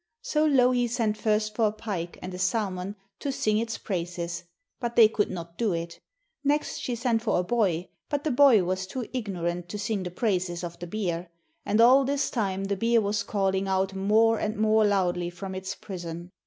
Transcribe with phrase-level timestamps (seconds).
[0.23, 4.45] So Louhi sent first for a pike and a salmon to sing its praises,
[4.79, 5.99] but they could not do it.
[6.43, 10.09] Next she sent for a boy, but the boy was too ignorant to sing the
[10.09, 11.29] praises of the beer,
[11.67, 15.75] and all this time the beer was calling out more and more loudly from its
[15.75, 16.31] prison.